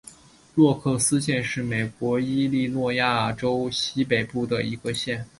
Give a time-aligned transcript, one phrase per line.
[0.55, 2.97] 诺克斯县是美国伊利诺伊
[3.37, 5.27] 州西北部的一个县。